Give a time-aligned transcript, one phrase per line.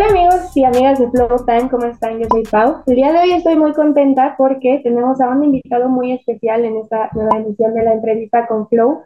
[0.00, 2.18] Hola amigos y amigas de Flow Time, ¿cómo están?
[2.18, 2.82] Yo soy Pau.
[2.86, 6.78] El día de hoy estoy muy contenta porque tenemos a un invitado muy especial en
[6.78, 9.02] esta nueva emisión de la entrevista con Flow.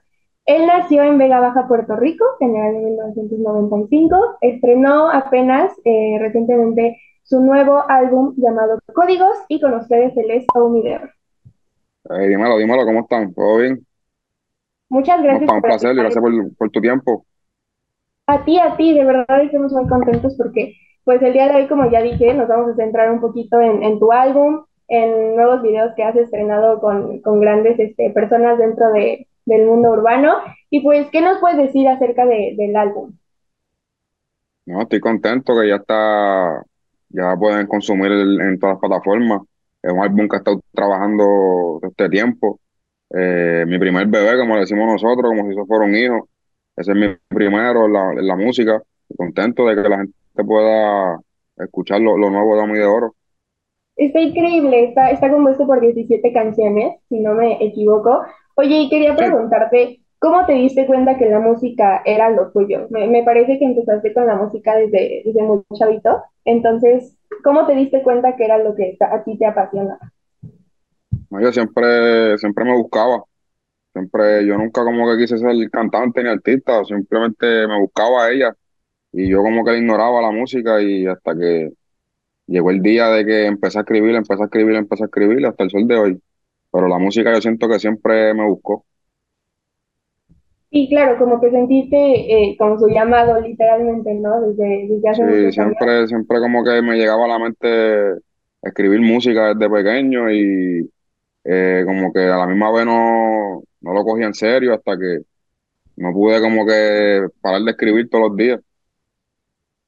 [0.46, 4.36] Él nació en Vega Baja, Puerto Rico, en el año 1995.
[4.40, 11.10] Estrenó apenas eh, recientemente su nuevo álbum llamado Códigos y con ustedes él es Omider.
[12.08, 13.34] Hey, dímelo, dímelo, ¿cómo están?
[13.34, 13.84] ¿Todo bien?
[14.90, 15.50] Muchas ¿Cómo gracias?
[15.50, 17.26] Un placer gracias por, por tu tiempo.
[18.28, 20.72] A ti, a ti, de verdad estamos muy contentos porque
[21.04, 23.82] pues el día de hoy, como ya dije, nos vamos a centrar un poquito en,
[23.82, 28.90] en tu álbum, en nuevos videos que has estrenado con, con grandes este, personas dentro
[28.92, 30.36] de, del mundo urbano.
[30.70, 33.12] Y pues, ¿qué nos puedes decir acerca de, del álbum?
[34.66, 36.62] No, estoy contento que ya está,
[37.10, 39.42] ya pueden consumir el- en todas las plataformas.
[39.82, 42.60] Es un álbum que he estado trabajando este tiempo.
[43.10, 46.28] Eh, mi primer bebé, como le decimos nosotros, como si eso fuera un hijo.
[46.76, 48.82] Ese es mi primero la, la música.
[49.16, 51.20] Contento de que la gente pueda
[51.56, 53.14] escuchar lo, lo nuevo de Dami de Oro.
[53.96, 58.22] Está increíble, está, está compuesto por 17 canciones, si no me equivoco.
[58.56, 62.86] Oye, y quería preguntarte, ¿cómo te diste cuenta que la música era lo tuyo?
[62.90, 67.74] Me, me parece que empezaste con la música desde, desde muy chavito, entonces, ¿cómo te
[67.74, 69.98] diste cuenta que era lo que a ti te apasiona?
[71.30, 73.24] No, yo siempre, siempre me buscaba.
[73.92, 78.56] Siempre, yo nunca como que quise ser cantante ni artista, simplemente me buscaba a ella
[79.14, 81.72] y yo como que le ignoraba la música y hasta que
[82.46, 85.64] llegó el día de que empecé a escribir, empecé a escribir, empecé a escribir hasta
[85.64, 86.22] el sol de hoy.
[86.72, 88.86] Pero la música yo siento que siempre me buscó.
[90.70, 94.42] Y claro, como que sentiste eh, con su llamado, literalmente, ¿no?
[94.42, 95.52] Desde, desde hace Sí, años.
[95.52, 98.20] siempre, siempre como que me llegaba a la mente
[98.62, 100.90] escribir música desde pequeño y
[101.44, 105.20] eh, como que a la misma vez no, no lo cogía en serio hasta que
[105.96, 108.60] no pude como que parar de escribir todos los días.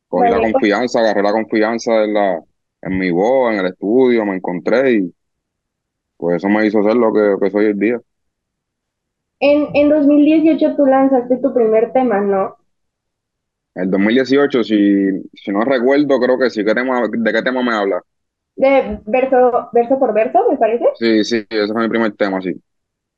[0.09, 2.41] Cogí la Vale, confianza, agarré la confianza en la,
[2.83, 5.15] en mi voz, en el estudio, me encontré y
[6.17, 8.01] pues eso me hizo ser lo que, lo que soy hoy día.
[9.41, 12.57] en, en 2018 tú lanzaste tu primer tema, ¿no?
[13.75, 14.77] El 2018, si,
[15.35, 16.64] si no recuerdo, creo que sí.
[16.64, 18.03] ¿Qué tema, de qué tema me habla?
[18.55, 20.85] De verso, verso por verso, me parece.
[20.92, 22.53] Sí, sí, ese fue mi primer tema, sí.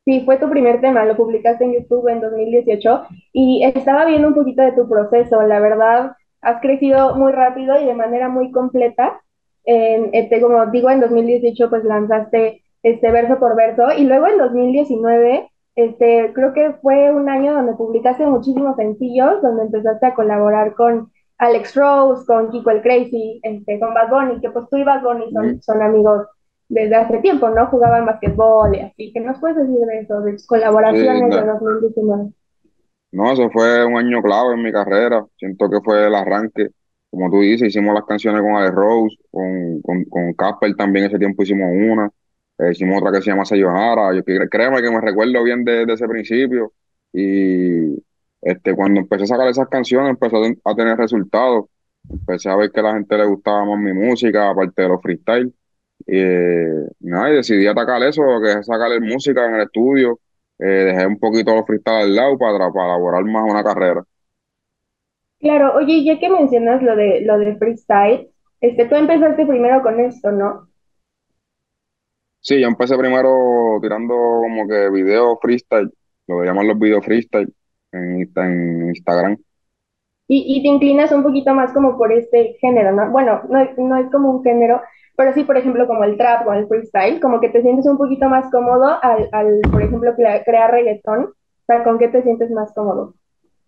[0.05, 3.03] Sí, fue tu primer tema, lo publicaste en YouTube en 2018
[3.33, 5.43] y estaba viendo un poquito de tu proceso.
[5.43, 9.21] La verdad, has crecido muy rápido y de manera muy completa.
[9.65, 14.39] En, este, como digo, en 2018 pues lanzaste este verso por verso y luego en
[14.39, 20.75] 2019, este, creo que fue un año donde publicaste muchísimos sencillos, donde empezaste a colaborar
[20.75, 24.85] con Alex Rose, con Kiko el Crazy, este, con Bad Bunny, que pues tú y
[24.85, 26.27] Bad Bunny son, son amigos
[26.69, 27.67] desde hace tiempo, ¿no?
[27.67, 29.13] Jugaban basquetbol y así.
[29.13, 32.31] ¿Qué nos puedes decir de eso, de tus colaboraciones de no, 2019?
[33.13, 35.25] No, eso fue un año clave en mi carrera.
[35.39, 36.69] Siento que fue el arranque.
[37.11, 41.19] Como tú dices, hicimos las canciones con Alex Rose, con, con, con Casper también ese
[41.19, 42.11] tiempo hicimos una.
[42.59, 44.15] Eh, hicimos otra que se llama Sayonara.
[44.15, 46.73] Yo créeme que me recuerdo bien de, de ese principio.
[47.13, 47.97] Y
[48.43, 51.67] este, cuando empecé a sacar esas canciones, ten- a tener resultados.
[52.11, 55.01] Empecé a ver que a la gente le gustaba más mi música, aparte de los
[55.03, 55.53] freestyle.
[56.07, 56.71] Y, eh,
[57.01, 60.21] nada, y decidí atacar eso, que es sacar música en el estudio.
[60.59, 64.05] Eh, dejé un poquito los freestyle al lado para, para elaborar más una carrera.
[65.41, 68.31] Claro, oye, ya que mencionas lo de lo de freestyle,
[68.61, 70.69] este, tú empezaste primero con esto, ¿no?
[72.41, 75.93] Sí, yo empecé primero tirando como que video freestyle,
[76.27, 77.53] lo que llaman los video freestyle
[77.93, 79.37] en, en Instagram.
[80.29, 83.11] Y, y te inclinas un poquito más como por este género, ¿no?
[83.11, 84.81] Bueno, no, no es como un género,
[85.19, 87.99] pero sí, por ejemplo, como el trap o el freestyle, como que te sientes un
[87.99, 91.27] poquito más cómodo al, al por ejemplo, crea- crear reggaetón.
[91.27, 91.35] O
[91.69, 93.15] sea, ¿con qué te sientes más cómodo?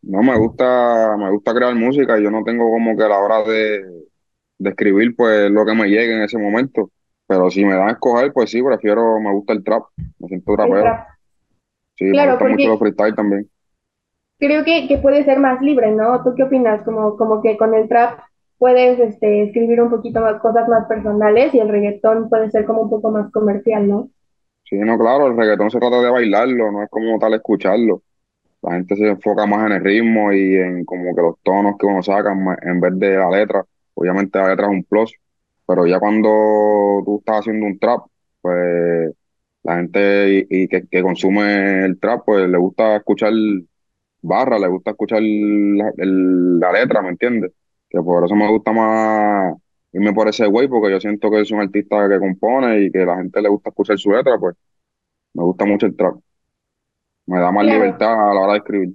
[0.02, 3.18] No, me gusta, me gusta crear música y yo no tengo como que a la
[3.18, 3.82] hora de,
[4.58, 6.90] de escribir pues lo que me llegue en ese momento.
[7.26, 9.84] Pero si me dan a escoger, pues sí, prefiero, me gusta el trap,
[10.18, 10.84] me siento El trapero.
[10.84, 11.06] trap.
[11.96, 13.50] Sí, me gustan mucho porque freestyle también.
[14.38, 16.22] creo que, que puede ser más libre, ¿no?
[16.24, 16.82] ¿Tú qué opinas?
[16.84, 18.18] Como, como que con el trap
[18.60, 22.82] puedes este, escribir un poquito más cosas más personales y el reggaetón puede ser como
[22.82, 24.10] un poco más comercial, ¿no?
[24.64, 28.02] Sí, no, claro, el reggaetón se trata de bailarlo, no es como tal escucharlo.
[28.60, 31.86] La gente se enfoca más en el ritmo y en como que los tonos que
[31.86, 32.32] uno saca
[32.62, 33.64] en vez de la letra.
[33.94, 35.14] Obviamente la letra es un plus,
[35.66, 36.28] pero ya cuando
[37.06, 38.02] tú estás haciendo un trap,
[38.42, 39.10] pues
[39.62, 43.32] la gente y, que, consume el trap, pues le gusta escuchar
[44.20, 47.52] barra, le gusta escuchar la letra, ¿me entiendes?
[47.90, 49.56] Que por eso me gusta más
[49.92, 53.00] irme por ese güey, porque yo siento que es un artista que compone y que
[53.06, 54.56] la gente le gusta escuchar su letra, pues
[55.34, 56.16] me gusta mucho el trap.
[57.26, 57.66] Me da más Claro.
[57.66, 58.94] libertad a la hora de escribir.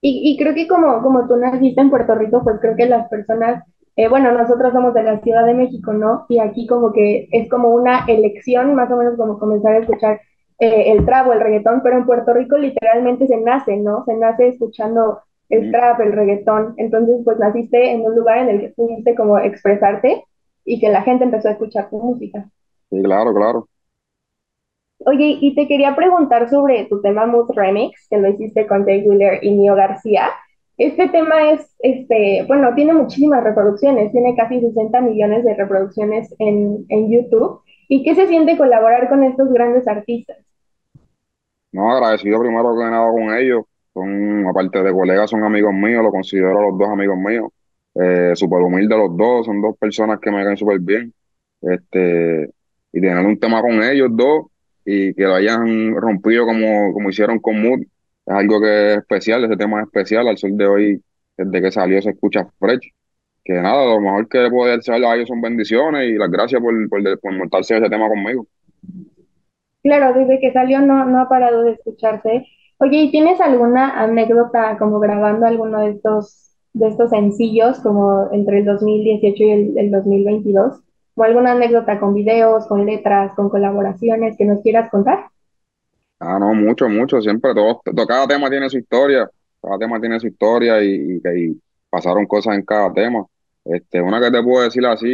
[0.00, 3.08] Y, y creo que como, como tú naciste en Puerto Rico, pues creo que las
[3.08, 3.64] personas
[3.96, 6.24] eh, bueno, nosotros somos de la Ciudad de México, ¿no?
[6.30, 10.20] Y aquí como que es como una elección, más o menos como comenzar a escuchar
[10.58, 14.02] eh, el trap o el reggaetón, pero en Puerto Rico literalmente se nace, ¿no?
[14.06, 16.74] Se nace escuchando el trap, el reggaetón.
[16.76, 20.24] Entonces, pues naciste en un lugar en el que pudiste como expresarte
[20.64, 22.48] y que la gente empezó a escuchar tu música.
[22.90, 23.68] Sí, claro, claro.
[25.04, 29.02] Oye, y te quería preguntar sobre tu tema Mood Remix, que lo hiciste con Jay
[29.06, 30.30] Wheeler y Nio García.
[30.78, 36.86] Este tema es, este, bueno, tiene muchísimas reproducciones, tiene casi 60 millones de reproducciones en,
[36.88, 37.60] en YouTube.
[37.88, 40.38] ¿Y qué se siente colaborar con estos grandes artistas?
[41.72, 43.64] No, agradecido primero que nada con ellos.
[43.94, 47.50] Son, aparte de colegas, son amigos míos, lo considero a los dos amigos míos.
[47.94, 51.12] Eh, súper humildes los dos, son dos personas que me caen súper bien.
[51.60, 52.50] Este,
[52.92, 54.46] y tener un tema con ellos dos
[54.84, 59.44] y que lo hayan rompido como, como hicieron con Mood, es algo que es especial,
[59.44, 60.28] ese tema es especial.
[60.28, 61.02] Al sol de hoy,
[61.36, 62.92] desde que salió, se escucha fresh.
[63.44, 66.72] Que nada, lo mejor que puede hacer a ellos son bendiciones y las gracias por,
[66.88, 68.46] por, por montarse ese tema conmigo.
[69.82, 72.46] Claro, desde que salió no, no ha parado de escucharse.
[72.82, 78.60] Oye, ¿y tienes alguna anécdota como grabando alguno de estos, de estos sencillos como entre
[78.60, 80.82] el 2018 y el, el 2022?
[81.16, 85.30] ¿O alguna anécdota con videos, con letras, con colaboraciones que nos quieras contar?
[86.20, 89.28] Ah, no, mucho, mucho, siempre, todo, todo- cada tema tiene su historia,
[89.60, 93.26] cada tema tiene su historia y, y, y pasaron cosas en cada tema.
[93.64, 95.08] Este, una que te puedo decir así,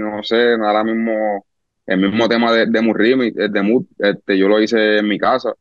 [0.00, 1.44] no sé, ahora mismo,
[1.86, 5.52] el mismo tema de, de Murrimi, de Mut, este, yo lo hice en mi casa,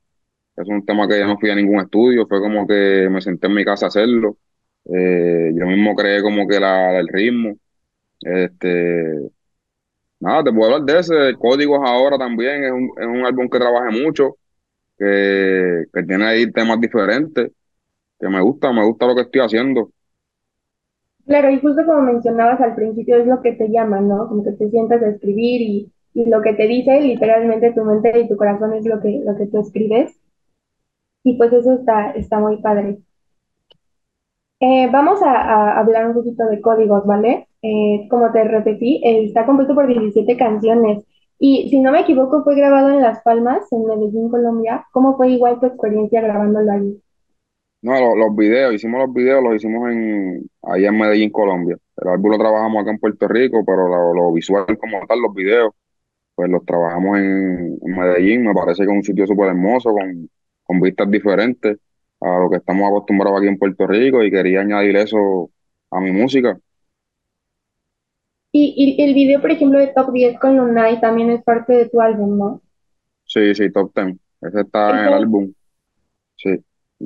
[0.62, 3.48] es un tema que yo no fui a ningún estudio, fue como que me senté
[3.48, 4.38] en mi casa a hacerlo,
[4.86, 7.56] eh, yo mismo creé como que la, el ritmo,
[8.22, 9.30] este,
[10.20, 13.60] nada, te puedo hablar de ese, Códigos ahora también, es un, es un álbum que
[13.60, 14.38] trabajé mucho
[15.00, 17.52] que, que tiene ahí temas diferentes,
[18.20, 19.92] que me gusta, me gusta lo que estoy haciendo.
[21.26, 24.28] Claro, y justo como mencionabas al principio, es lo que te llama, ¿no?
[24.30, 28.20] Como que te sientas a escribir y, y lo que te dice literalmente tu mente
[28.20, 30.21] y tu corazón es lo que, lo que tú escribes.
[31.24, 33.00] Y pues eso está, está muy padre.
[34.60, 37.48] Eh, vamos a, a hablar un poquito de códigos, ¿vale?
[37.64, 41.04] Eh, como te repetí, eh, está compuesto por 17 canciones
[41.40, 44.86] y si no me equivoco fue grabado en Las Palmas, en Medellín, Colombia.
[44.92, 47.02] ¿Cómo fue igual tu experiencia grabándolo allí?
[47.82, 51.78] No, lo- los, videos, hicimos los videos, los hicimos en, allá en Medellín, Colombia.
[51.98, 55.34] El álbum lo trabajamos acá en Puerto Rico, pero lo, lo visual como tal, los
[55.34, 55.72] videos,
[56.36, 58.46] pues los trabajamos en, en Medellín.
[58.46, 60.30] Me parece que es un sitio súper hermoso, con,
[60.72, 61.78] con vistas diferentes
[62.22, 65.52] a lo que estamos acostumbrados aquí en Puerto Rico y quería añadir eso
[65.92, 66.58] a mi música.
[68.54, 71.90] Y, y el video, por ejemplo, de Top 10 con Lunay también es parte de
[71.90, 72.62] tu álbum, ¿no?
[73.26, 74.20] Sí, sí, Top Ten.
[74.42, 75.54] Ese está en el álbum,
[76.38, 76.50] sí.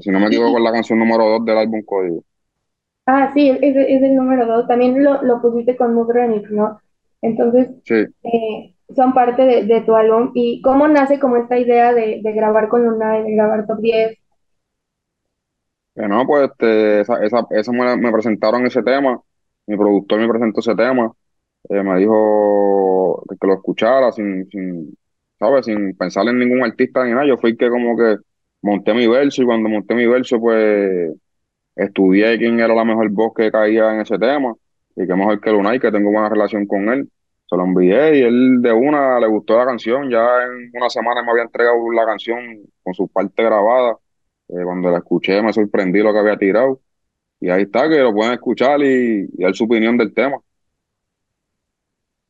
[0.02, 2.24] Si no me equivoco, es la canción número dos del álbum Código.
[3.06, 4.68] ah, sí, es es el número 2.
[4.68, 6.80] También lo, lo pusiste con Mood Remix, ¿no?
[7.22, 7.96] Entonces, Sí.
[8.24, 10.32] eh, son parte de, de tu álbum.
[10.34, 14.18] ¿Y cómo nace como esta idea de, de grabar con Lunay, de grabar Top 10?
[15.96, 19.22] Eh, no, pues este, esa, esa, esa me, presentaron ese tema,
[19.68, 21.12] mi productor me presentó ese tema,
[21.70, 24.98] eh, me dijo que, que lo escuchara sin, sin,
[25.40, 25.66] ¿sabes?
[25.66, 27.26] Sin pensar en ningún artista ni nada.
[27.28, 28.18] Yo fui que como que
[28.62, 31.14] monté mi verso y cuando monté mi verso, pues
[31.76, 34.56] estudié quién era la mejor voz que caía en ese tema
[34.96, 37.10] y qué mejor que Lunay, que tengo buena relación con él.
[37.48, 41.22] Se lo envié y él de una le gustó la canción, ya en una semana
[41.24, 42.40] me había entregado la canción
[42.84, 43.98] con su parte grabada.
[44.50, 46.82] Eh, cuando la escuché me sorprendí lo que había tirado.
[47.42, 50.38] Y ahí está, que lo pueden escuchar y, y dar su opinión del tema.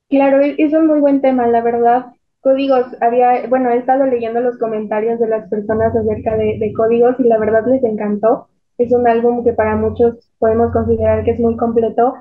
[0.10, 2.07] Claro, es un muy buen tema, la verdad.
[2.41, 7.19] Códigos, había, bueno, he estado leyendo los comentarios de las personas acerca de, de Códigos
[7.19, 8.48] y la verdad les encantó.
[8.79, 12.15] Es un álbum que para muchos podemos considerar que es muy completo.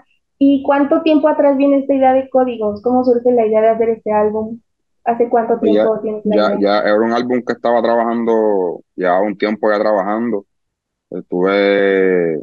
[0.46, 2.82] ¿Y cuánto tiempo atrás viene esta idea de Códigos?
[2.82, 4.60] ¿Cómo surge la idea de hacer este álbum?
[5.04, 6.58] ¿Hace cuánto Pues ya, tiempo tienes ya, idea?
[6.58, 10.46] ya era un álbum que estaba trabajando ya un tiempo ya trabajando.
[11.10, 12.40] Estuve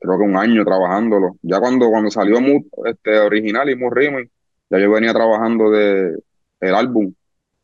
[0.00, 1.36] creo que un año trabajándolo.
[1.42, 4.30] Ya cuando, cuando salió Mood, este, original y Mood Remix,
[4.70, 6.18] ya yo venía trabajando de
[6.60, 7.14] el álbum.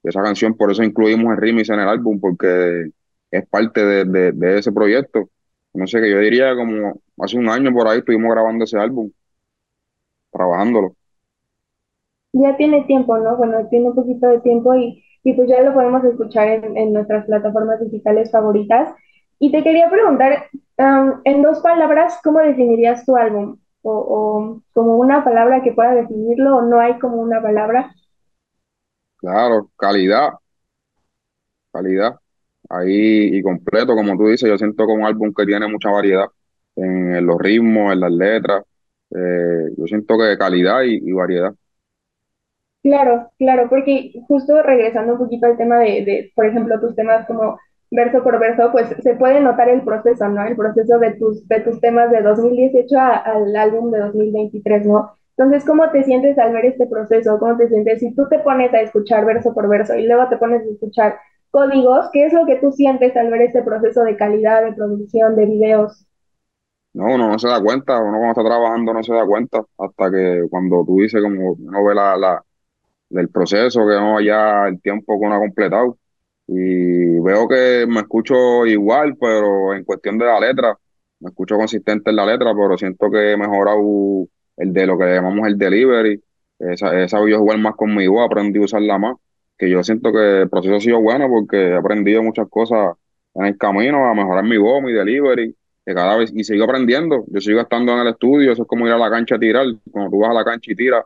[0.04, 2.90] Esa canción, por eso incluimos el remix en el álbum, porque
[3.30, 5.30] es parte de, de, de ese proyecto.
[5.74, 9.10] No sé, que yo diría como hace un año por ahí estuvimos grabando ese álbum,
[10.32, 10.94] trabajándolo.
[12.32, 13.36] Ya tiene tiempo, ¿no?
[13.36, 16.92] Bueno, tiene un poquito de tiempo y, y pues ya lo podemos escuchar en, en
[16.92, 18.94] nuestras plataformas digitales favoritas.
[19.38, 20.46] Y te quería preguntar,
[21.24, 23.58] en dos palabras, ¿cómo definirías tu álbum?
[23.82, 27.94] O, o como una palabra que pueda definirlo, o no hay como una palabra.
[29.16, 30.32] Claro, calidad,
[31.72, 32.16] calidad.
[32.70, 36.26] Ahí y completo, como tú dices, yo siento como un álbum que tiene mucha variedad
[36.76, 38.64] en los ritmos, en las letras.
[39.10, 41.54] Eh, yo siento que calidad y, variedad.
[42.82, 47.58] Claro, claro, porque justo regresando un poquito al tema de, por ejemplo, tus temas como
[47.90, 50.44] verso por verso, pues se puede notar el proceso, ¿no?
[50.46, 55.12] El proceso de tus, de tus temas de 2018 a- al álbum de 2023, ¿no?
[55.36, 57.38] Entonces, ¿cómo te sientes al ver este proceso?
[57.38, 60.36] ¿Cómo te sientes si tú te pones a escuchar verso por verso y luego te
[60.38, 61.16] pones a escuchar
[61.50, 62.08] códigos?
[62.12, 65.46] ¿Qué es lo que tú sientes al ver este proceso de calidad, de producción, de
[65.46, 66.06] videos?
[66.98, 70.10] No, uno no se da cuenta, uno cuando está trabajando no se da cuenta, hasta
[70.10, 72.44] que cuando tú dices como uno ve la, la,
[73.10, 75.98] del proceso, que no ya el tiempo que uno ha completado.
[76.48, 80.78] Y veo que me escucho igual, pero en cuestión de la letra,
[81.20, 83.80] me escucho consistente en la letra, pero siento que he mejorado
[84.56, 86.22] el de lo que llamamos el delivery.
[86.60, 89.16] He, sa- he sabido jugar más conmigo, he aprendido a usarla más,
[89.58, 92.96] que yo siento que el proceso ha sido bueno porque he aprendido muchas cosas
[93.34, 95.54] en el camino, a mejorar mi voz, mi delivery,
[95.94, 97.24] cada vez, y sigo aprendiendo.
[97.28, 99.66] Yo sigo estando en el estudio, eso es como ir a la cancha a tirar.
[99.90, 101.04] Cuando tú vas a la cancha y tiras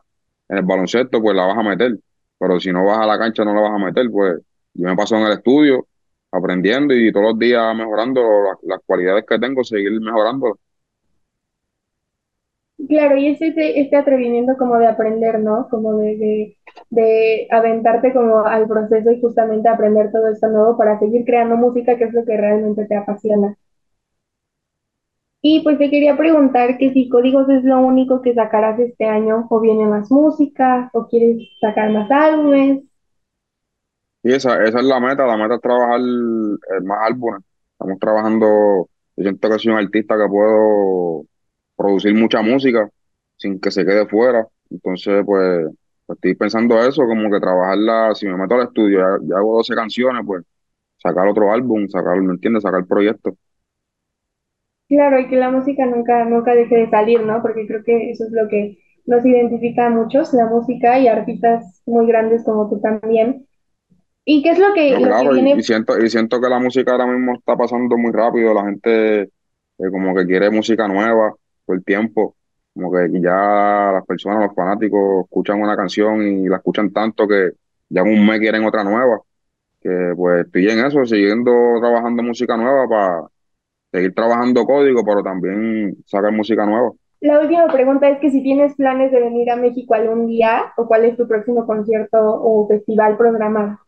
[0.49, 1.99] en el baloncesto, pues la vas a meter.
[2.39, 4.39] Pero si no vas a la cancha, no la vas a meter, pues
[4.73, 5.87] yo me paso en el estudio
[6.31, 10.57] aprendiendo y todos los días mejorando la- las cualidades que tengo, seguir mejorando.
[12.87, 15.67] Claro, y es este, este atrevimiento como de aprender, ¿no?
[15.69, 16.57] Como de, de,
[16.91, 21.97] de aventarte como al proceso y justamente aprender todo esto nuevo para seguir creando música,
[21.97, 23.57] que es lo que realmente te apasiona.
[25.45, 29.45] Y pues te quería preguntar que si Códigos es lo único que sacarás este año,
[29.49, 32.83] o viene más música, o quieres sacar más álbumes.
[34.23, 37.41] Y esa, esa es la meta, la meta es trabajar eh, más álbumes.
[37.73, 41.25] Estamos trabajando, yo siento que soy un artista que puedo
[41.75, 42.89] producir mucha música
[43.35, 44.47] sin que se quede fuera.
[44.69, 45.67] Entonces, pues,
[46.07, 49.75] estoy pensando eso, como que trabajarla, si me meto al estudio, ya, ya hago 12
[49.75, 50.45] canciones, pues
[50.99, 52.63] sacar otro álbum, sacar, ¿me entiendes?
[52.63, 53.33] Sacar proyectos.
[54.89, 57.41] Claro, y que la música nunca, nunca deje de salir, ¿no?
[57.41, 61.81] Porque creo que eso es lo que nos identifica a muchos, la música y artistas
[61.85, 63.45] muy grandes como tú también.
[64.25, 66.59] ¿Y qué es lo que, No, lo que claro, y, siento, y siento que la
[66.59, 71.33] música ahora mismo está pasando muy rápido, la gente eh, como que quiere música nueva
[71.65, 72.35] todo el tiempo,
[72.73, 77.51] como que ya las personas, los fanáticos escuchan una canción y la escuchan tanto que
[77.89, 79.19] ya en un mes quieren otra nueva,
[79.81, 83.21] que pues estoy en eso, siguiendo trabajando música nueva para
[83.93, 86.91] seguir trabajando código, pero también sacar música nueva.
[87.21, 90.87] La última pregunta es que si tienes planes de venir a México algún día o
[90.87, 93.79] cuál es tu próximo concierto o festival programado.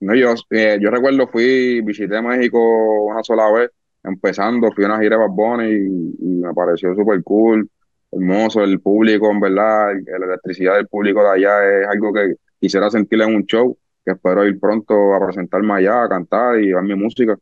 [0.00, 2.58] No, yo, eh, yo recuerdo fui, visité México
[3.06, 3.70] una sola vez,
[4.04, 7.68] empezando, fui a una gira de Bad y, y me pareció súper cool,
[8.10, 12.90] hermoso, el público, en verdad, la electricidad del público de allá es algo que quisiera
[12.90, 16.84] sentir en un show, que espero ir pronto a presentarme allá, a cantar y llevar
[16.84, 17.36] mi música.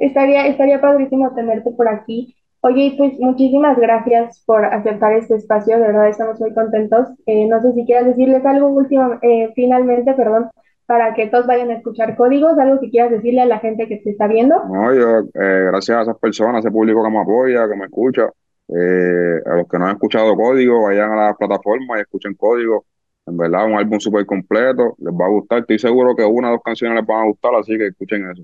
[0.00, 2.34] Estaría, estaría padrísimo tenerte por aquí.
[2.62, 7.08] Oye, pues muchísimas gracias por aceptar este espacio, de verdad estamos muy contentos.
[7.26, 10.50] Eh, no sé si quieras decirles algo último, eh, finalmente, perdón,
[10.86, 13.98] para que todos vayan a escuchar códigos, algo que quieras decirle a la gente que
[13.98, 14.56] te está viendo.
[14.66, 17.84] No, yo, eh, gracias a esas personas, a ese público que me apoya, que me
[17.84, 18.28] escucha,
[18.68, 22.84] eh, a los que no han escuchado Código, vayan a las plataformas y escuchen Código.
[23.26, 25.60] En verdad, un álbum súper completo, les va a gustar.
[25.60, 28.42] Estoy seguro que una o dos canciones les van a gustar, así que escuchen eso.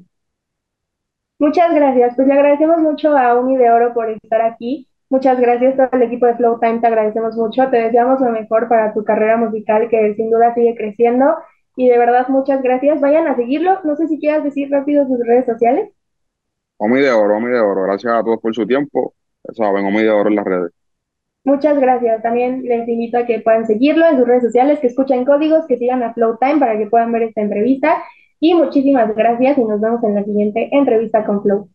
[1.38, 2.16] Muchas gracias.
[2.16, 4.88] Pues le agradecemos mucho a Uni de Oro por estar aquí.
[5.09, 7.69] Muchas gracias a todo el equipo de Flow Time, te agradecemos mucho.
[7.71, 11.37] Te deseamos lo mejor para tu carrera musical que sin duda sigue creciendo.
[11.76, 13.00] Y de verdad, muchas gracias.
[13.00, 13.81] Vayan a seguirlo.
[13.85, 15.90] No sé si quieras decir rápido sus redes sociales.
[16.78, 19.14] Omi de Oro, Omi de Oro, gracias a todos por su tiempo.
[19.52, 20.73] Saben, Omi de Oro en las redes.
[21.45, 22.23] Muchas gracias.
[22.23, 25.76] También les invito a que puedan seguirlo en sus redes sociales, que escuchen códigos, que
[25.76, 28.02] sigan a Flow Time para que puedan ver esta entrevista.
[28.40, 31.69] Y muchísimas gracias y nos vemos en la siguiente entrevista con Flow.